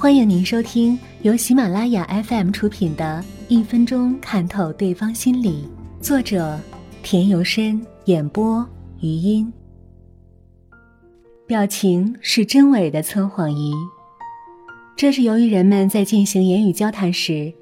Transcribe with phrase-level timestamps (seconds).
[0.00, 5.68] 欢迎您收听由喜马拉雅 FM 出品的《一分钟看透对方心理》，
[6.00, 6.56] 作者
[7.02, 8.64] 田由深，演播
[9.00, 9.52] 余音。
[11.48, 13.74] 表情是真伪的测谎仪，
[14.96, 17.52] 这是由于人们在进行言语交谈时，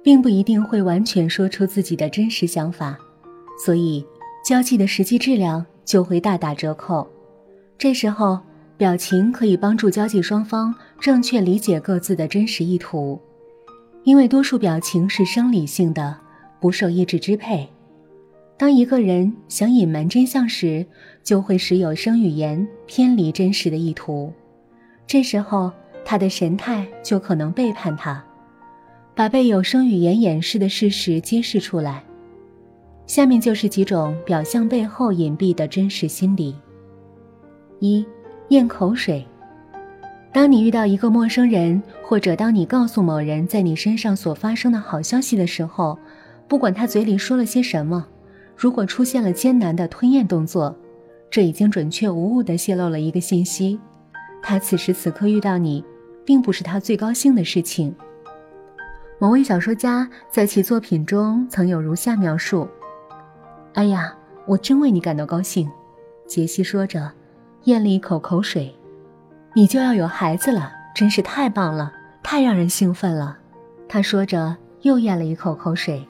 [0.00, 2.96] 并不一定会完全说出自己的真实想法，
[3.64, 4.06] 所以
[4.44, 7.10] 交际的实际质量就会大打折扣。
[7.76, 8.38] 这时候。
[8.80, 13.20] 表情可以帮助交际双方正确理解各自的真实意图，
[14.04, 16.16] 因为多数表情是生理性的，
[16.58, 17.68] 不受意志支配。
[18.56, 20.86] 当一个人想隐瞒真相时，
[21.22, 24.32] 就会使有声语言偏离真实的意图，
[25.06, 25.70] 这时候
[26.02, 28.24] 他的神态就可能背叛他，
[29.14, 32.02] 把被有声语言掩饰的事实揭示出来。
[33.06, 36.56] 下面就是几种表象背后隐蔽的真实心理：
[37.78, 38.06] 一。
[38.50, 39.24] 咽口水。
[40.32, 45.96] 当你遇到一个陌生人，或者当你告诉某人在你身上所发生的好消息的时候，
[46.48, 48.04] 不管他嘴里说了些什么，
[48.56, 50.74] 如果出现了艰难的吞咽动作，
[51.30, 53.78] 这已经准确无误地泄露了一个信息：
[54.42, 55.84] 他此时此刻遇到你，
[56.24, 57.94] 并不是他最高兴的事情。
[59.20, 62.66] 某位小说家在其作品中曾有如下描述
[63.74, 64.12] ：“哎呀，
[64.44, 65.70] 我真为你感到高兴。”
[66.26, 67.12] 杰西说着。
[67.64, 68.74] 咽了一口口水，
[69.54, 73.36] 你就要有孩子了，真是太棒了，太让人兴奋了。
[73.86, 76.02] 他说着，又咽了一口口水。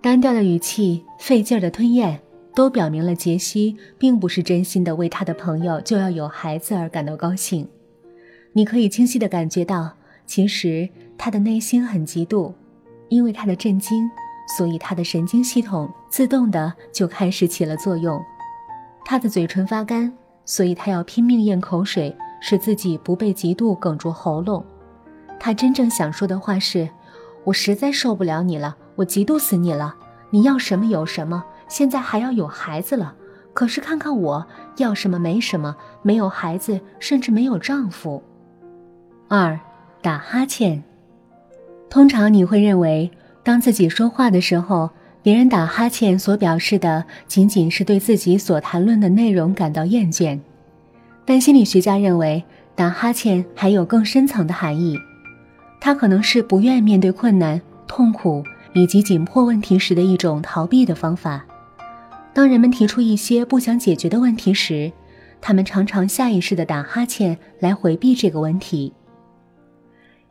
[0.00, 2.20] 单调的语气、费劲儿的吞咽，
[2.54, 7.68] 都表明了杰西并不是真心的为他的朋友就要有孩子而感到高兴。
[8.54, 9.92] 你可以清晰的感觉到，
[10.26, 12.54] 其实他的内心很嫉妒，
[13.08, 14.10] 因为他的震惊，
[14.56, 18.18] 所以他的神经系统自动的就开始起了作用。
[19.04, 20.10] 他的嘴唇发干。
[20.44, 24.64] 所以他要拼命咽口水，使自己不被嫉妒哽住喉咙。
[25.38, 26.88] 他真正想说的话是
[27.44, 29.94] ：“我实在受不了你了，我嫉妒死你了。
[30.30, 33.14] 你要什么有什么，现在还要有孩子了。
[33.54, 34.46] 可是看看我，
[34.78, 38.22] 要什么没什么，没有孩子，甚至没有丈夫。”
[39.28, 39.58] 二，
[40.00, 40.82] 打哈欠。
[41.88, 43.10] 通常你会认为，
[43.42, 44.90] 当自己说话的时候。
[45.22, 50.38] 别人打哈欠所表示的仅仅是对自己所谈论的内容感到厌倦，
[51.24, 52.42] 但心理学家认为
[52.74, 54.98] 打哈欠还有更深层的含义，
[55.80, 61.44] 它可能是不愿面对困难、痛苦以及紧迫问题时的一种逃避的方法。
[62.34, 64.90] 当人们提出一些不想解决的问题时，
[65.40, 68.92] 他们常常下意识地打哈欠来回避这个问题。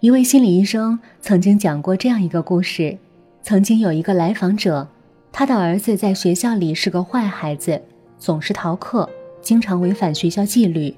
[0.01, 2.97] 一位心理医生曾经讲过这样一个故事。
[3.43, 4.87] 曾经有一个来访者，
[5.31, 7.81] 他的儿子在学校里是个坏孩子，
[8.19, 9.09] 总是逃课，
[9.41, 10.95] 经常违反学校纪律。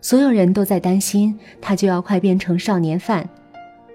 [0.00, 3.28] 所有人都在担心他就要快变成少年犯。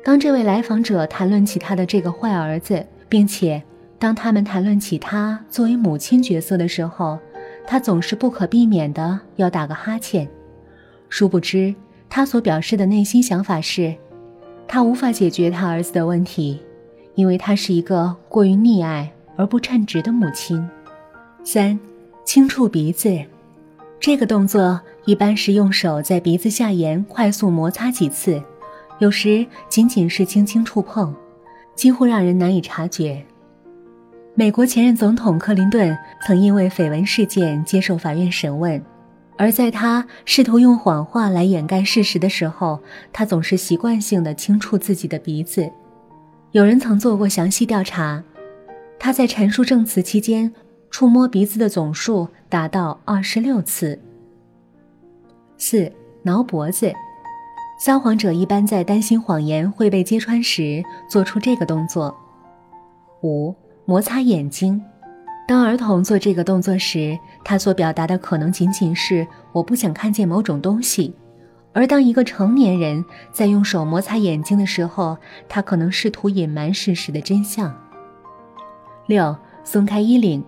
[0.03, 3.61] 当这位来访者谈论起他的这个坏儿子，并且
[3.99, 7.19] 当他们谈论起他作为母亲角色的时候，
[7.65, 10.27] 他总是不可避免的要打个哈欠。
[11.07, 11.73] 殊不知，
[12.09, 13.95] 他所表示的内心想法是，
[14.67, 16.59] 他无法解决他儿子的问题。
[17.15, 20.67] 因为她是一个过于溺爱而不称职的母亲。
[21.43, 21.79] 三，
[22.23, 23.19] 轻触鼻子，
[23.99, 28.41] 这个动作一般是用手在鼻子下沿快速摩擦几次，
[28.99, 31.13] 有时仅仅是轻轻触碰，
[31.75, 33.23] 几乎让人难以察觉。
[34.35, 35.95] 美国前任总统克林顿
[36.25, 38.81] 曾因为绯闻事件接受法院审问，
[39.37, 42.79] 而在他试图用谎话来掩盖事实的时候，
[43.11, 45.69] 他总是习惯性的轻触自己的鼻子。
[46.53, 48.23] 有人曾做过详细调查，
[48.99, 50.53] 他在陈述证词期间
[50.91, 53.99] 触摸鼻子的总数达到二十六次。
[55.57, 55.91] 四
[56.21, 56.93] 挠脖子，
[57.79, 62.15] 撒谎者一般在担心谎言会被揭穿时做出这个动作。
[63.23, 64.79] 五摩擦眼睛，
[65.47, 71.15] 当儿童做这个动作时，他所表达的可能仅仅是我不想看见某种东西。
[71.73, 75.17] 而当一个成年人在用手摩擦眼睛的时候，
[75.49, 77.75] 他可能试图隐瞒事实的真相。
[79.07, 80.43] 六，松开衣领，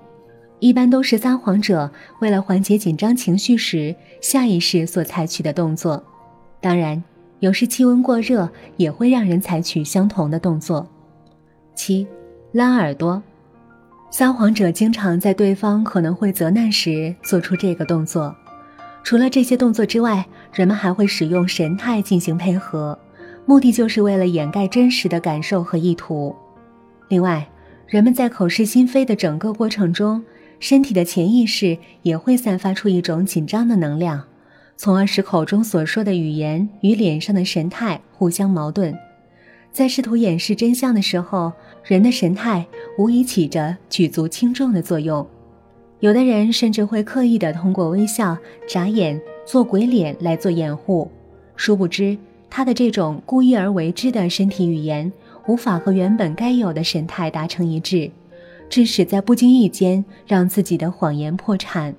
[0.59, 6.01] 一般都是撒谎者为了缓解紧张情绪时下意识所采取的动作。
[6.61, 7.03] 当然，
[7.39, 10.87] 有时气温过热也会让人采取相同的动作。
[11.73, 12.07] 七，
[12.51, 13.21] 拉耳朵，
[14.09, 18.33] 撒谎者经常在对方可能会责难时做出这个动作。
[19.05, 22.97] 除了这些动作之外，人们还会使用神态进行配合，
[23.45, 26.35] 目的就是为了掩盖真实的感受和意图。
[27.07, 27.47] 另外，
[27.85, 30.23] 人们在口是心非的整个过程中，
[30.59, 34.23] 身体的潜意识也会散发出一种紧张的能量，
[34.75, 38.97] 从而使口中所说的语言与脸上的神态互相矛盾。
[39.71, 41.53] 在试图掩饰真相的时候，
[41.83, 42.65] 人的神态
[42.97, 45.27] 无疑起着举足轻重的作用。
[46.05, 48.37] 有的人甚至会刻意的通过微笑、
[48.67, 51.09] 眨眼、做鬼脸来做掩护，
[51.55, 52.15] 殊不知
[52.47, 55.11] 他的这种故意而为之的身体语言，
[55.47, 58.11] 无法和原本该有的神态达成一致，
[58.69, 61.95] 致使在不经意间让自己的谎言破产。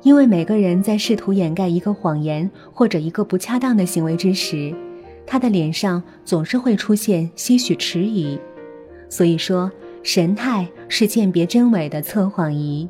[0.00, 4.74] 因为每个人在试图掩盖一个谎言或者一个不恰当的行为之时，
[5.26, 8.40] 他的脸上总是会出现些许迟疑，
[9.10, 9.70] 所以说
[10.06, 12.88] 神态是鉴别真伪的测谎仪。